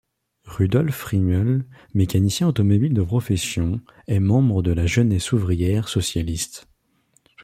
[0.45, 1.63] Rudolf Friemel,
[1.93, 6.67] mécanicien automobile de profession, est membre de la jeunesse ouvrière socialiste.